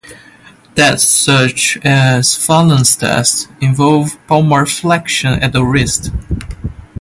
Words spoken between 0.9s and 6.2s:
such as Phalen's test involve palmarflexion at the wrist.